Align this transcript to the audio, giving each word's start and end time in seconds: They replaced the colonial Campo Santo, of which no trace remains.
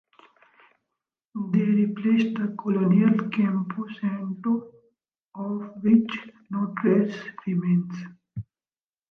They 1.51 1.59
replaced 1.61 2.33
the 2.35 2.55
colonial 2.59 3.29
Campo 3.29 3.85
Santo, 4.01 4.71
of 5.35 5.83
which 5.83 6.17
no 6.49 6.73
trace 6.81 7.15
remains. 7.45 7.93